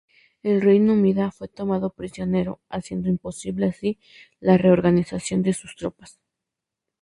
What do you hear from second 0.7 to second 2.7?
númida fue tomado prisionero,